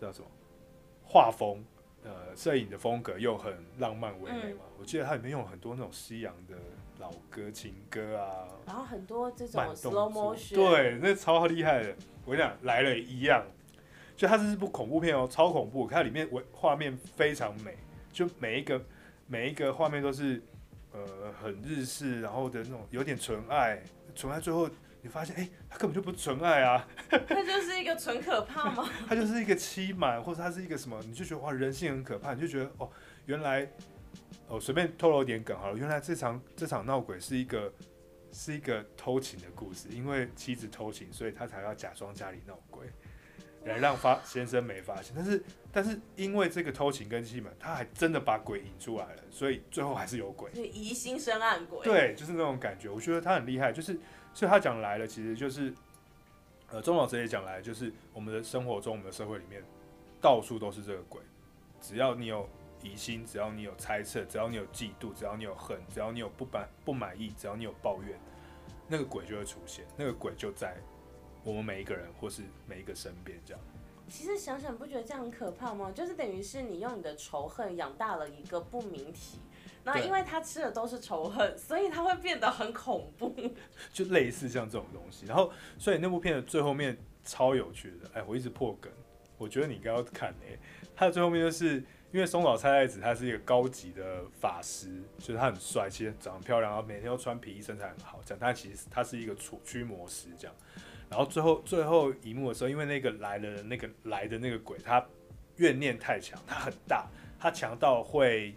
[0.00, 0.26] 叫什么？
[1.04, 1.62] 画风
[2.04, 6.54] 呃摄影的风格又很浪漫唯美嘛，嗯、我记得它里面用很多那种西洋的。
[6.98, 11.96] 老歌、情歌啊，然后很多这种 slow motion，对，那超厉害的。
[12.24, 13.44] 我跟你讲，来了一样，
[14.16, 15.88] 就它是部恐怖片哦，超恐怖。
[15.88, 17.76] 它里面我画面非常美，
[18.12, 18.84] 就每一个
[19.26, 20.42] 每一个画面都是
[20.92, 23.82] 呃很日式，然后的那种有点纯爱，
[24.14, 24.68] 纯爱最后
[25.00, 28.88] 你发现，哎，它根本就不是纯爱啊， 它就是一个纯可怕吗？
[29.08, 31.00] 它就是一个欺瞒，或者它是一个什么？
[31.06, 32.88] 你就觉得哇，人性很可怕，你就觉得哦，
[33.26, 33.68] 原来。
[34.48, 37.72] 哦随便透露一点梗好了，原来这场这场闹鬼是一个
[38.32, 42.86] 是一个偷情的故事，因为妻子偷情，所以他才要假装家里闹鬼，
[43.64, 45.12] 来让发先生没发现。
[45.14, 50.50] 但是但是因为这个偷情跟欺瞒，他还真的把鬼引出来了，所以最后还是有鬼。
[50.52, 51.84] 疑心生暗鬼。
[51.84, 52.88] 对，就是那种感觉。
[52.88, 53.98] 我觉得他很厉害，就是
[54.32, 55.72] 所以他讲来了，其实就是
[56.70, 59.62] 呃，钟老师也讲来，就是我们的生活中，我们的社会里面
[60.20, 61.20] 到处都是这个鬼，
[61.80, 62.48] 只要你有
[62.82, 68.18] 疑心，只要你有猜测，只要你有嫉妒，只要你有恨，只要你有不满不满意，只要你有抱怨，
[68.88, 70.76] 那个鬼就会出现，那个鬼就在
[71.44, 73.62] 我们每一个人或是每一个身边这样。
[74.08, 75.90] 其实想想不觉得这样很可怕吗？
[75.94, 79.38] 就是等于是你用你的仇恨养大了一个不明体。
[79.84, 83.34] 那因为他吃的都是仇恨，所以他会变得很恐怖，
[83.92, 85.26] 就类似像这种东西。
[85.26, 88.92] 然后，所以那部片的最后面超有趣的，哎，我一直破梗，
[89.38, 90.56] 我觉得你应该要看哎。
[90.94, 98.38] 它的最后面就是因为松岛菜菜子他是一个高级的法师，就是他很帅，其实长得漂亮，然后每天都穿皮衣，身材很好，这样。
[98.40, 100.54] 但其实他是一个驱驱魔师这样。
[101.08, 105.04] 然后最后最后一幕的时候，因为那个来的那个来的那个鬼，他
[105.56, 107.06] 怨念太强，他很大，
[107.40, 108.54] 他强到会。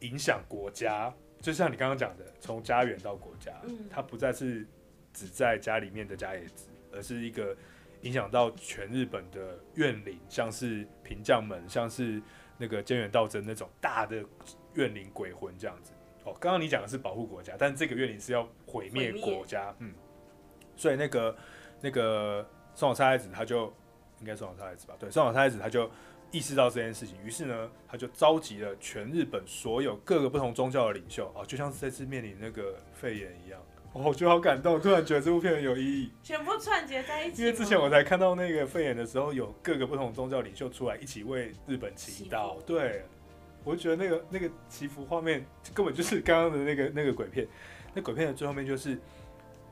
[0.00, 3.54] 影响国家，就像你刚刚讲的，从家园到国家，
[3.88, 4.66] 他不再是
[5.14, 7.56] 只在家里面的家野子，而是一个
[8.02, 12.20] 影响到全日本的怨灵，像是平将门，像是
[12.58, 14.24] 那个菅原道真那种大的
[14.74, 15.92] 怨灵鬼魂这样子。
[16.24, 19.92] 哦，刚刚你讲的是保护国家，但这个怨灵是要毁灭国家，嗯，
[20.76, 21.36] 所以那个
[21.80, 23.72] 那个松岛菜菜子他就
[24.20, 24.94] 应该松岛菜菜子吧？
[24.98, 25.90] 对，松岛菜菜子他就。
[26.30, 33.62] 意识到这件事情，于是呢，他就召集了全日本所有各个不同宗教的领袖啊，就像是这次面临那个肺炎一样，
[33.94, 37.42] 哦，我觉得好感动，突然觉得这部片很有意义，全部串结在一起。
[37.42, 43.04] 因为之前我才看到那个肺炎的时候，有各个不同宗教领袖出来一起为日本祈祷，对，
[43.62, 47.46] 我就觉得那个那个祈福画面根本就是刚刚的那个那个鬼片，
[47.94, 48.98] 那鬼片的最后面就是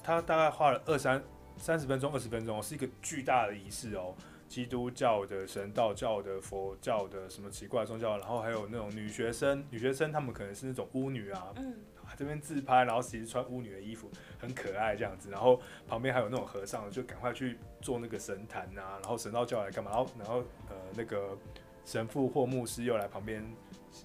[0.05, 1.21] 他大概花了二三
[1.57, 4.15] 三十分钟、二十分钟，是一个巨大的仪式哦。
[4.49, 11.75] 基督教的、神道教的、佛教的，什么奇怪的宗教，然后还有那种女学生，女学生她们可能是那种巫女啊，嗯，
[12.17, 21.37] 这边自拍，然后其实穿巫女的衣服，很可爱这样子，然后旁边还有那种和尚，就赶快去做那个神坛啊，然后神道教来干嘛，然后然后呃那个
[21.85, 23.45] 神父或牧师又来旁边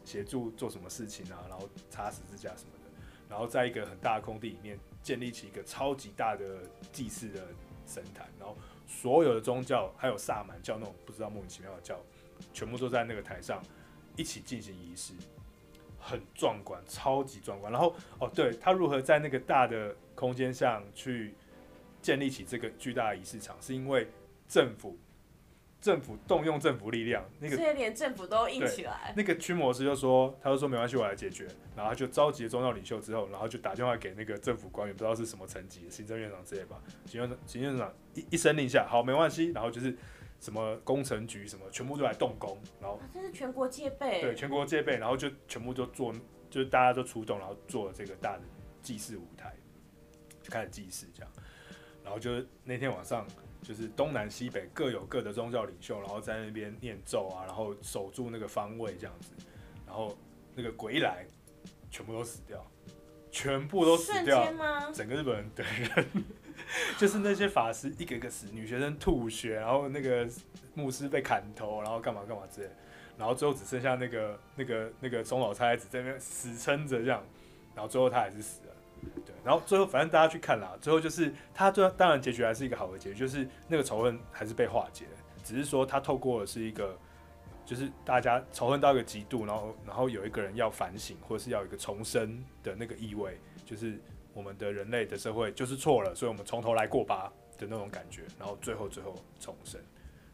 [0.03, 2.91] 协助做什么事情啊，然后擦十字架什么的，
[3.29, 7.47] 然后在一个很大的空地里面建立起一个超级大的祭祀的
[7.85, 8.57] 神坛，然后。
[8.89, 11.99] 所有的宗教还有萨满教那种不知道莫名其妙的教，
[12.53, 13.61] 全部都在那个台上
[14.15, 15.13] 一起进行仪式，
[16.07, 17.71] 很壮观，超级壮观。
[17.71, 21.35] 然后哦，对，他如何在那个大的空间上去
[22.01, 24.07] 建立起这个巨大的仪式场，是因为
[24.47, 24.97] 政府。
[25.79, 29.13] 政府动用政府力量，那个所以连政府都硬起来。
[29.15, 31.47] 那个驱魔师就说，他就说没关系，我来解决。
[31.75, 36.81] 然后他就召集了宗教领袖之后，然后就打电话给那个政府官员，不知道是什么层级，行政院长之类吧。
[37.05, 39.51] 行政行政长一一声令下，好，没关系。
[39.51, 39.95] 然后就是
[40.39, 42.57] 什么工程局什么，全部都来动工。
[42.81, 44.97] 然后这是全国戒备，对，全国戒备。
[44.97, 46.13] 然后就全部都做，
[46.49, 48.43] 就是大家都出动，然后做了这个大的
[48.81, 49.55] 祭祀舞台，
[50.41, 51.31] 就开始祭祀这样。
[52.03, 53.25] 然后就是那天晚上。
[53.63, 59.31] 就是东南西北各有各的宗教领袖，然后在那边念咒啊，然后守住那个方位这样子，
[59.85, 60.15] 然后
[60.55, 61.25] 那个鬼一来，
[61.89, 62.65] 全部都死掉，
[63.29, 64.45] 全部都死掉，
[64.93, 66.23] 整个日本人的人，
[66.97, 70.27] 就是那些法师一个一个死，女学生吐血，然后那个
[70.73, 72.69] 牧师被砍头，然后干嘛干嘛之类，
[73.17, 77.23] 然后最后只剩下那个那个那个松岛菜菜子在那边死撑着这样，
[77.75, 78.73] 然后最后他还是死了。
[79.25, 85.05] 对，然后最后反正大家去看啦，最后就是他最后当然结局还是一个好的结局，就是那个仇恨还是被化解，
[85.43, 86.97] 只是说他透过的是一个，
[87.63, 93.99] 就是大家仇恨到一个极度，然后然后有一个人要反省，或是要有一个重生的那个意味，就是
[94.37, 99.81] 我们的人类的社会就是错了，所以我们从头来过吧的那种感觉，然后最后最后重生，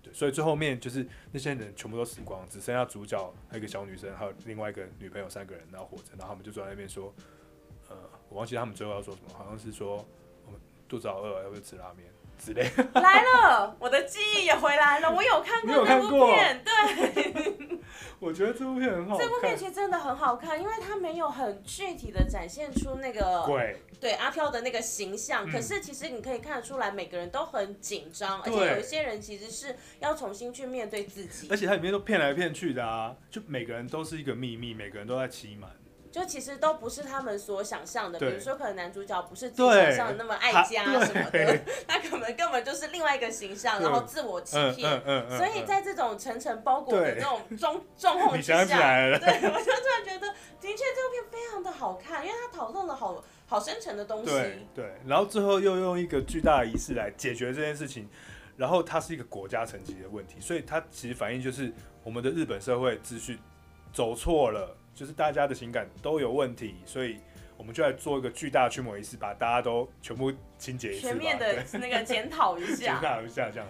[0.02, 7.14] 对，所以最后面就是那些人全部都死光，只剩下主角还有一个小女生，还有另外一个女朋友三个人然后活着，然后他们就坐在那边说。
[7.90, 7.96] 呃
[8.30, 10.04] 我忘记他们最后要说什么，好像是说
[10.46, 12.70] 我们肚子好饿，要不要吃拉面之类。
[12.94, 17.80] 来了，我的记忆也回来了，我有看过这部片，对。
[18.20, 19.28] 我觉得这部片很好看。
[19.28, 31.50] 这部片其实真的很好看，因为它没有很具体的展现出那个鬼，对阿飘的那个形象，嗯，可是其实你可以看得出来，每个人都很紧张，而且有一些人其实是要重新去面对自己。
[31.52, 35.70] 而且它里面都骗来骗去的啊，就每个人都是一个秘密，每个人都在欺瞒。
[36.14, 45.02] 就其实都不是他们所想象的，比如说可能男主角不是自己想象的那么爱家什么的， 他可能根本就是另外一个形象，然后自我欺骗。
[45.08, 48.64] 嗯所以在这种层层包裹的这种状状况之下，
[49.18, 50.28] 对，我就突然觉得，
[50.62, 54.30] 的确这部片非常的好看，因为他讨论了好好深层的东西。
[54.30, 58.08] 对对，然后最后又用一个巨大的仪式来解决这件事情，
[58.56, 61.74] 然后它是一个国家层级的问题，所以它其实反映就是
[62.04, 63.40] 我们的日本社会秩序
[63.92, 64.78] 走错了。
[64.94, 67.18] 就是大家的情感都有问题，所以
[67.58, 73.68] 我们就来做一个巨大的驱魔仪式，把大家都全部清洁一次，全面的那个检讨一下， 检讨一下这样。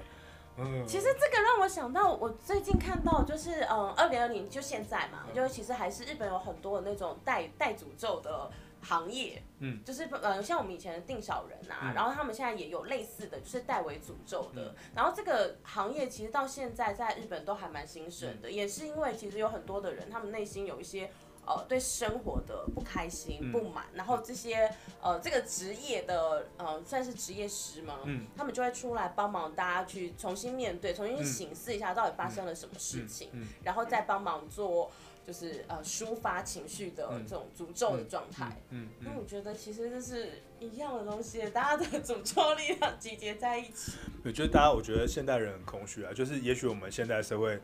[0.56, 8.52] 嗯，其实这个让我想到，我最近看到就是，嗯，二零二零就现在嘛，就其实还是日本有很多的那种带带诅咒的
[8.84, 21.10] 行业，嗯，就是呃，像我们以前的定小人啊，嗯、然后他们现在也有类似的就是代为诅咒的，嗯、然后这个行业其实到现在在日本都还蛮兴盛的，嗯、也是因为其实有很多的人，他们内心有一些。
[21.46, 28.00] 呃，对生活的不开心、嗯、不满，然后这些呃，这个职业的呃，算是职业师嘛？
[28.06, 33.30] 嗯，他们就会出来帮忙大家去重新面对，重新去醒思一下到底发生了什么事情，
[33.62, 34.90] 然后再帮忙做
[35.26, 38.62] 就是呃抒发情绪的这种诅咒的状态。
[38.70, 43.94] 嗯，那、嗯嗯、我觉得其实这是一样的东西，大家的诅咒力量集结在一起。
[44.24, 47.60] 我觉得大家，我觉得现代人很空虚啊，就是也许我们现代社会。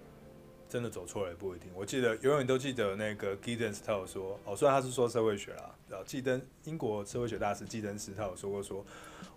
[0.72, 1.68] 真的走错了也不一定。
[1.74, 8.86] 我记得永远都记得那个纪登斯他有说，哦，虽然他是说社会学啦，然后纪登英国社会学大师纪登斯他有说过说，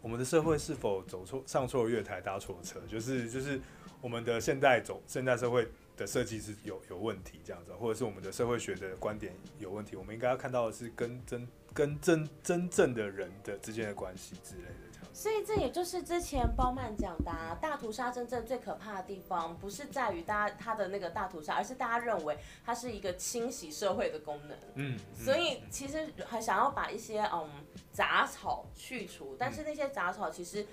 [0.03, 3.59] 我们的社会是否走错上错了月台搭错了车，就是就是
[4.03, 5.67] 我们的现代走现代社会
[6.03, 14.93] 的设计是有有问题这样子，或者是我们的社会学的观点有问题，我们应该要看到的是跟真跟真真正的人的之间的关系之类的。
[15.15, 24.57] 所以这也就是之前包曼讲的，啊，大屠杀真正最可怕的地方，不是在于大家他的那个大屠杀，而是大家认为它是一个清洗社会的功能。
[24.75, 27.47] 嗯，嗯，所以其实还想要把一些嗯
[27.93, 30.65] 杂草去除，但是那些杂草其实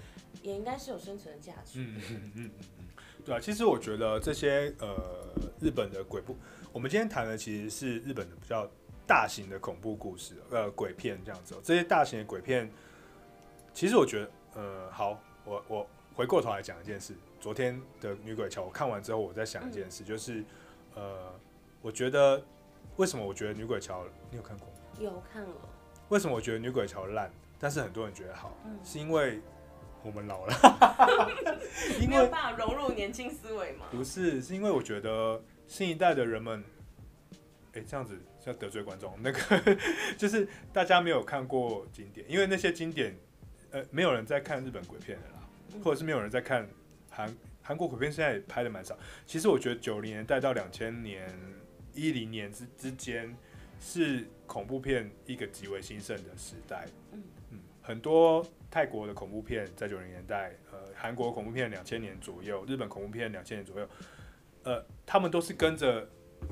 [0.41, 1.81] 也应该是有生存的价值。
[1.81, 2.78] 嗯嗯嗯嗯，
[3.29, 4.87] 对啊，其实我觉得这些呃
[5.59, 6.35] 日本的鬼部，
[6.73, 8.67] 我们今天谈的其实是日本的比较
[9.05, 11.53] 大型的恐怖故事，呃鬼片这样子。
[11.63, 12.67] 这些大型的鬼片。
[13.71, 17.13] 其实我觉得，呃，好，我我回过头来讲一件事。
[17.39, 20.43] 昨天的女鬼桥，我看完之后，我在想一件事，嗯、就是，
[20.95, 21.31] 呃，
[21.83, 22.43] 我觉得
[22.95, 24.73] 为什么我觉得女鬼桥，你有看过吗？
[24.99, 25.53] 有看过。
[26.09, 28.57] 为什么我觉得女鬼桥烂，但是很多人觉得好？
[28.65, 29.39] 嗯、是因为
[30.03, 30.53] 我们老了，
[31.99, 33.85] 因为没有办法融入年轻思维吗？
[33.91, 36.63] 不是，是因为我觉得新一代的人们，
[37.73, 39.77] 哎，这样子是要得罪观众，那个
[40.17, 43.15] 就是大家没有看过经典，因为那些经典。
[43.71, 45.47] 呃，没有人在看日本鬼片的啦，
[45.83, 46.67] 或者是没有人在看
[47.07, 47.31] 韩
[47.61, 48.97] 韩国鬼片，现在也拍的蛮少。
[49.27, 51.31] 其实我觉得九零年代到两千年
[51.93, 53.37] 一零年之之间，
[53.79, 56.87] 是恐怖片一个极为兴盛的时代。
[57.11, 63.89] 嗯，很多泰国的恐怖片在九零年代，呃，韩国恐怖片两千年左右，日本恐怖片两千年左右，
[64.63, 66.07] 呃，他们都是跟着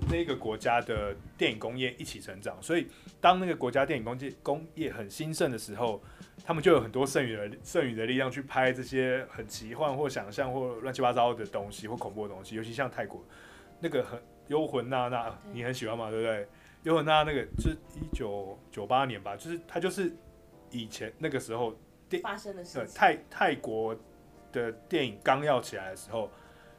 [0.10, 2.58] 那个国家的电影工业一起成长。
[2.62, 2.88] 所以
[3.22, 6.02] 当那个国家电影工业工业很兴盛的时候，
[6.44, 13.24] 他们就有很多剩余的剩余的力量去拍这些很奇幻或想象或乱七八糟的东西或恐怖的东西，尤其像泰国
[13.80, 16.48] 那个很幽魂娜娜，你很喜欢吗，对不对？
[16.84, 20.12] 幽魂娜娜那个就是一九九八年吧，就是他就是
[20.72, 21.78] 以前那个时候
[22.10, 23.96] 电发生的事情，泰泰国
[24.52, 26.30] 的电影刚要起来的时候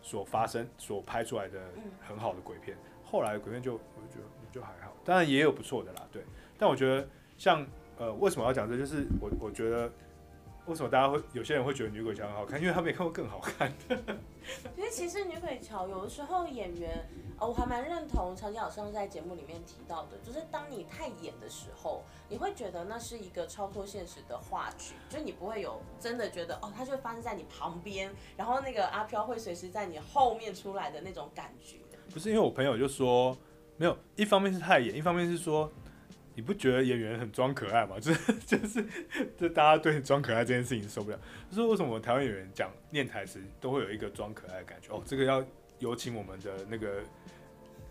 [0.03, 1.61] 所发生所拍出来的
[2.01, 6.23] 很好的鬼片，嗯、后来的鬼片就我觉得就还好，当然也有不错的啦，对。
[6.59, 7.67] 但我觉得像。
[8.01, 8.79] 呃，为什么要讲这？
[8.79, 9.91] 就是我我觉得，
[10.69, 12.61] 为什么大家会有些人会觉得女鬼桥很好看？
[12.61, 13.97] 因为他没看过更好看的。
[14.77, 31.79] 因 为其实女鬼桥有的时候演员，哦，我还蛮认同长颈老师在节目里面提到的，就是当你太演的时候，你会觉得那是一个超脱现实的话剧，就你不会有真的觉得哦，它就会发生在你旁边，然后那个阿飘会随时在你后面出来的那种感觉。
[32.13, 33.35] 不是因为我朋友就说，
[33.79, 35.73] 没有，一方面是太演，一方面是说。
[36.39, 37.99] 你不觉得演员很装可爱吗？
[37.99, 38.87] 就是就是，
[39.37, 41.19] 就大家对装可爱这件事情受不了。
[41.51, 44.95] 就是为什么台湾演员讲念台词都会有一个装可爱的感觉？
[44.95, 45.45] 哦，这个要
[45.81, 47.03] 有请我们的那个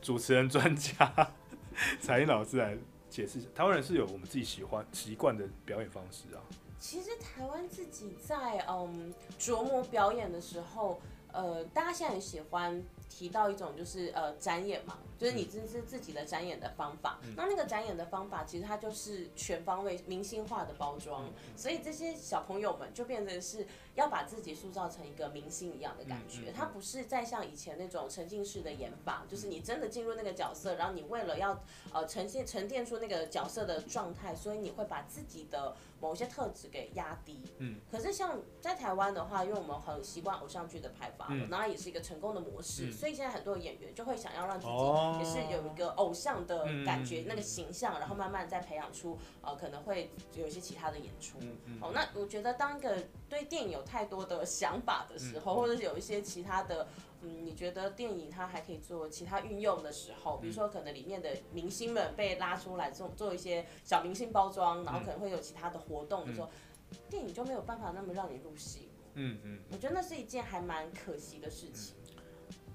[0.02, 1.30] 主持人专家
[2.00, 2.78] 彩英老师来
[3.10, 3.50] 解释一下。
[3.54, 6.40] 台湾人是有我们自己喜欢习惯的表演方式啊。
[6.80, 11.02] 其实台湾自己在嗯琢磨表演的时候，
[11.34, 15.00] 呃，大家现在很喜欢提到一种就是呃展演嘛。
[15.18, 23.66] 就是你这是自己的展演的方法，嗯、那那个展演的方法其实它就是全方位明星化的包装，嗯、所以这些小朋友们就变成是
[23.96, 31.60] 要把自己塑造成一个明星一样的感觉，它不是再像以前那种沉浸式的演法，就是你真的进入那个角色，然后你为了要
[31.92, 37.42] 呃呈现沉淀出那个角色的状态，所以你会把自己的某些特质给压低。
[37.58, 45.20] 嗯，可是像在台湾的话，因为我们很习惯偶像剧的拍法，嗯、然后也是一个成功的模式，嗯、所以现在很多演员就会想要让自己、哦。
[45.20, 51.38] 也是有一个偶像的感觉，嗯、那个形象，然后慢慢再培养出，呃，可能会有一些其他的演出。
[51.80, 52.98] 哦，那我觉得当一个
[53.30, 56.88] 对电影有太多的想法的时候，嗯、或者是有一些其他的，
[57.22, 66.50] 嗯，你觉得电影它还可以做其他运用的时候，比如说可能里面的明星们被拉出来做做一些小明星包装，然后可能会有其他的活动的时候，
[66.92, 68.90] 嗯、电影就没有办法那么让你入戏。
[69.20, 71.96] 嗯嗯，我觉得那是一件还蛮可惜的事情。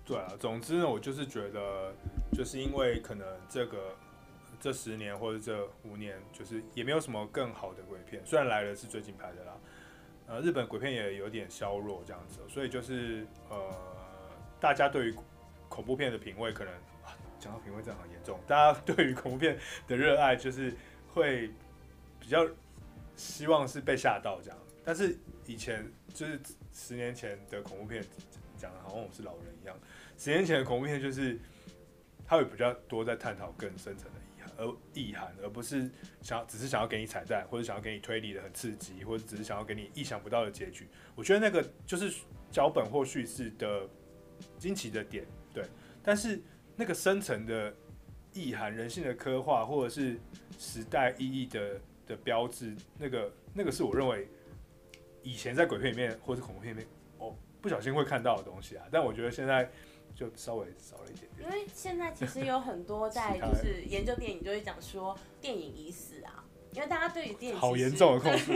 [0.04, 1.94] 对啊，总之呢，我就是觉得，
[2.32, 3.96] 就是因为可能这个
[4.60, 9.56] 这十年或者这五年，就是也没有什么更好的鬼片，虽然来了是最近拍的啦，
[10.26, 13.70] 呃，日本鬼片也有点削弱这样子，所以就是呃，
[14.60, 15.14] 大家对于
[15.68, 16.72] 恐怖片的品味可能
[17.04, 17.16] 啊。
[17.38, 20.72] 讲到品味真的很严重，大家对于恐怖片的热爱就是
[21.12, 21.50] 会
[22.20, 22.46] 比较
[23.16, 25.84] 希望是被吓到这样，但是以前
[26.14, 26.40] 就是
[26.72, 28.00] 十年前的恐怖片
[28.62, 29.76] 讲的好像我们是老人一样，
[30.16, 31.36] 十年前的恐怖片就是
[32.24, 35.90] 它会比较多在探讨更深层的意涵，而意涵，而不是
[36.20, 40.86] 想要只是想要给你彩蛋，或者想要给你推理的很刺激，或者只是想要给你意想不到的结局。
[41.16, 42.14] 我觉得那个就是
[42.50, 43.88] 脚本或叙事的
[44.58, 45.64] 惊奇的点，对，
[46.02, 46.40] 但是。
[46.74, 47.72] 那个深层的
[48.32, 50.18] 意涵、人性的刻画，或者是
[50.58, 54.26] 时代意义的的标志，那个那个是我认为
[55.22, 56.88] 以前在鬼片里面或者恐怖片里面，
[57.62, 58.84] 不小心会看到的东西啊。
[58.90, 59.70] 但我觉得现在
[60.14, 61.48] 就稍微少了一点点。
[61.48, 66.44] 因为现在其实有很多在就是研究电影，就会讲说电影已死啊。
[66.72, 68.52] 因为大家对于电影好严重的控诉，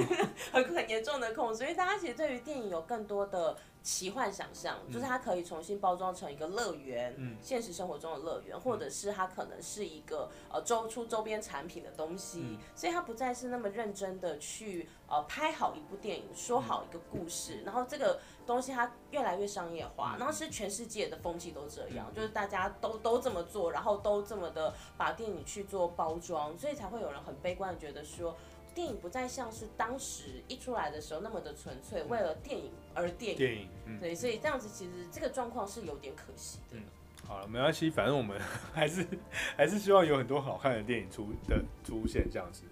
[0.52, 3.56] 很 很严重的控诉，所以大家其实对于电影有更多的。
[3.86, 28.36] 奇幻想象，就是它可以重新包装成一个乐园，嗯，现实生活中的乐园，或者是它可能是一个呃周出周边产品的东西，嗯，所以它不再是那么认真的去呃拍好一部电影，说好一个故事，然后这个东西它越来越商业化，然后是全世界的风气都这样，就是大家都都这么做，然后都这么的把电影去做包装，所以才会有人很悲观的觉得说。
[28.76, 33.38] 电影不再像是当时一出来的时候那么的纯粹，为了电影而电影。
[33.38, 36.76] 电影，嗯，对，所以这样子其实这个状况是有点可惜的。
[36.76, 36.82] 嗯，
[37.26, 38.38] 好了，没关系，反正我们
[38.74, 39.06] 还是
[39.56, 42.64] 还是希望有很多好看的电影出的出现这样子。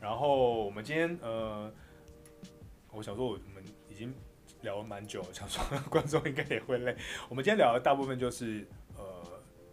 [0.00, 1.68] 然后我们今天呃，
[2.92, 4.14] 我想说我们已经
[4.62, 6.96] 聊了蛮久了，想说观众应该也会累。
[7.28, 8.64] 我们今天聊的大部分就是
[8.96, 9.02] 呃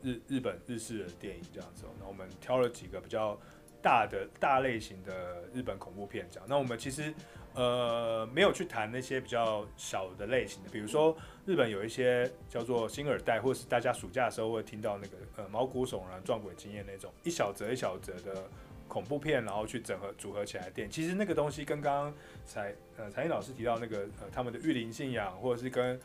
[0.01, 1.83] 日日本日式的电影这样子。
[1.99, 3.39] 那我们挑了几个比较。
[3.85, 6.49] 大的大类型的日本恐怖片，这样。
[6.49, 7.13] 那我们其实
[7.53, 11.15] 呃没有去谈那些比较小的类型的，比如说
[11.45, 18.49] 日本有一些叫做新耳袋，或者是大家暑假的时候会听到那个呃毛骨悚然撞鬼经验那种一小则一小则的
[18.87, 20.89] 恐怖片，然后去整合组合起来的电。
[20.89, 22.13] 其实那个东西跟刚刚
[22.43, 25.95] 才呃才英老师提到那个呃他们的御灵信仰，或者是跟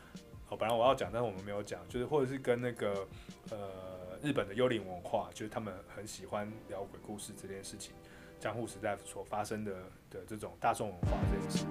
[0.49, 3.07] 哦本来我要讲，但是我们没有讲，就是或者是跟那个
[3.49, 3.90] 呃。
[4.23, 7.93] 日本的幽灵文化，就是他们很喜欢聊鬼故事这件事情，
[8.39, 9.71] 江户时代所发生的
[10.11, 11.65] 的这种大众文化这件事，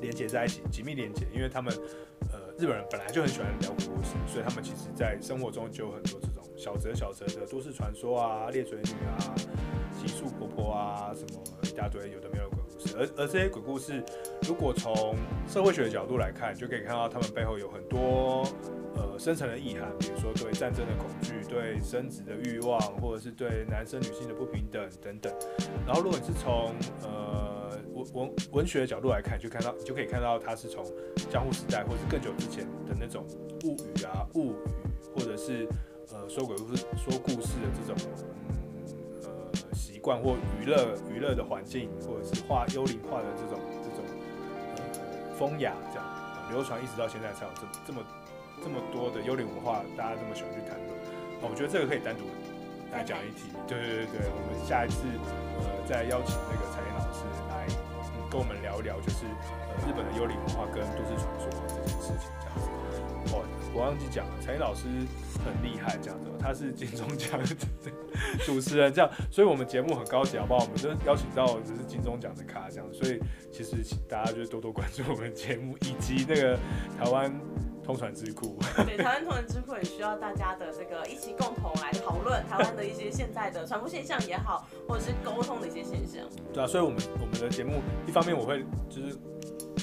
[0.00, 1.72] 连接在一起，紧密连接，因为他们
[2.30, 9.34] 呃日本人本来就很喜欢聊鬼故事，所以他们其实在生活中就有很多这种小则小则的都市传说啊、裂嘴女啊、
[9.98, 14.04] 极速婆婆啊什么一大堆有的没有鬼故事，而而这些鬼故事，
[14.46, 15.16] 如果从
[15.48, 18.46] 社会学的角度来看，就可以看到他们背后有很多。
[19.18, 25.32] 深层的意涵，比如说对战争的恐惧，对生殖的欲望，或者是对男生女性的不平等等等。
[25.86, 30.84] 然后，如果你是从呃文文文学的角度来看，就看到就可以看到它是从
[31.30, 33.24] 江户时代，或者是更久之前的那种
[33.64, 34.56] 物语啊、物语，
[35.14, 35.66] 或者是
[36.12, 37.96] 呃说鬼故事、说故事的这种
[38.48, 38.52] 嗯
[39.22, 44.04] 呃习惯或娱乐娱乐的环境，或者是画幽灵画的这种这种
[44.76, 46.04] 呃风雅这样、
[46.50, 48.02] 流传，一直到现在才有这这么。
[48.62, 50.90] 这么多的幽灵文化，大家这么喜欢去谈论，
[51.42, 52.24] 我觉得这个可以单独
[52.90, 53.52] 来讲一题。
[53.68, 55.06] 对对对对，我们下一次
[55.58, 59.26] 呃再邀请那个彩英老师来、嗯、跟我们聊一聊，就是
[59.70, 62.66] 呃日本的幽灵文化跟都市传说这件事情这样子。
[63.34, 63.42] 哦，
[63.74, 64.86] 我忘记讲了，彩英老师
[65.42, 67.44] 很厉害，这样子，他是金钟奖的
[68.46, 70.64] 主持人，这样，所以我们节目很高级，好不好？
[70.64, 73.20] 我们就邀请到就是金钟奖的咖，这样，所以
[73.52, 76.56] 其实大家就多多关注我们节目以及那个
[76.98, 77.30] 台湾。
[77.86, 86.24] 通传智库，对，台湾通传智库也需要大家的这个一起共同来讨论台湾的一些现在的传播现象也好，或者是沟通的一些现象。
[86.52, 89.16] 对啊，所以我们我们的节目一方面我会就是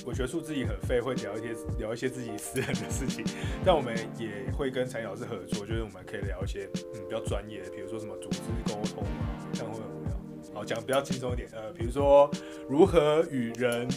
[0.06, 3.24] 我觉得自己很废，会聊一些聊一些自己私人的事情，
[3.64, 10.14] 但我们也会跟陈老师合作，就是我们可以聊一些嗯比较专业的，比如说什么组织沟通啊，这样会很无聊。
[10.54, 12.30] 好，讲比较轻松一点，呃，比如说
[12.68, 13.88] 如何与人，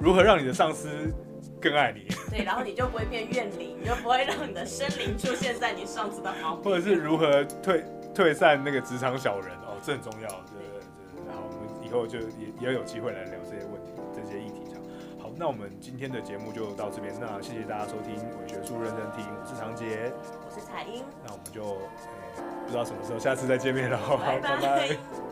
[0.00, 0.88] 如何让你的上司。
[1.64, 7.82] 更爱你，对，然后你就不会变怨灵，你就不会让你的生灵出现在你上司的旁边，或者是如何退
[8.14, 11.24] 退散那个职场小人哦，这很重要，对对对。
[11.26, 14.78] 然后我们以后就也也要有机会来聊这些问题、这些议题上。
[15.18, 20.12] 好，那我们今天的节目就到这边，那谢谢大家收听伪学术认真听，我是常杰，
[20.44, 24.56] 我是彩英，那我们就、欸、不知道什么时候下次再见面了，好，拜拜。
[24.56, 25.23] 拜拜。